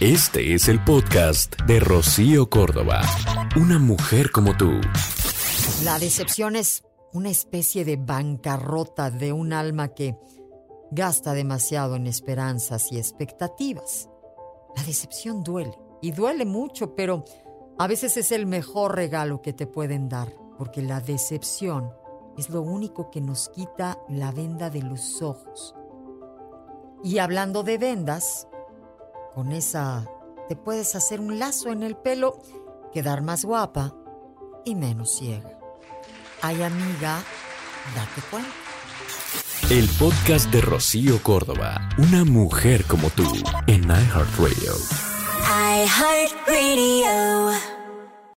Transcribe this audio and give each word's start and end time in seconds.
Este 0.00 0.54
es 0.54 0.68
el 0.68 0.84
podcast 0.84 1.60
de 1.62 1.80
Rocío 1.80 2.48
Córdoba. 2.48 3.00
Una 3.60 3.80
mujer 3.80 4.30
como 4.30 4.56
tú. 4.56 4.80
La 5.82 5.98
decepción 5.98 6.54
es 6.54 6.84
una 7.12 7.30
especie 7.30 7.84
de 7.84 7.96
bancarrota 7.96 9.10
de 9.10 9.32
un 9.32 9.52
alma 9.52 9.88
que 9.88 10.16
gasta 10.92 11.32
demasiado 11.32 11.96
en 11.96 12.06
esperanzas 12.06 12.92
y 12.92 12.98
expectativas. 12.98 14.08
La 14.76 14.84
decepción 14.84 15.42
duele 15.42 15.76
y 16.00 16.12
duele 16.12 16.44
mucho, 16.44 16.94
pero 16.94 17.24
a 17.76 17.88
veces 17.88 18.16
es 18.18 18.30
el 18.30 18.46
mejor 18.46 18.94
regalo 18.94 19.42
que 19.42 19.52
te 19.52 19.66
pueden 19.66 20.08
dar, 20.08 20.32
porque 20.58 20.80
la 20.80 21.00
decepción 21.00 21.92
es 22.36 22.50
lo 22.50 22.62
único 22.62 23.10
que 23.10 23.20
nos 23.20 23.48
quita 23.48 23.98
la 24.08 24.30
venda 24.30 24.70
de 24.70 24.82
los 24.82 25.22
ojos. 25.22 25.74
Y 27.02 27.18
hablando 27.18 27.64
de 27.64 27.78
vendas, 27.78 28.47
con 29.38 29.52
esa 29.52 30.04
te 30.48 30.56
puedes 30.56 30.96
hacer 30.96 31.20
un 31.20 31.38
lazo 31.38 31.70
en 31.70 31.84
el 31.84 31.96
pelo, 31.96 32.42
quedar 32.92 33.22
más 33.22 33.44
guapa 33.44 33.94
y 34.64 34.74
menos 34.74 35.16
ciega. 35.16 35.56
Ay 36.42 36.60
amiga, 36.60 37.22
date 37.94 38.20
cuenta. 38.32 38.50
El 39.70 39.88
podcast 39.90 40.50
de 40.50 40.60
Rocío 40.60 41.22
Córdoba, 41.22 41.88
una 41.98 42.24
mujer 42.24 42.84
como 42.86 43.10
tú, 43.10 43.32
en 43.68 43.84
iHeartRadio. 43.84 44.74
iHeartRadio. 45.84 47.77